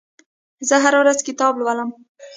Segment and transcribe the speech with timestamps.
[0.67, 1.89] زه هره ورځ کتاب لولم.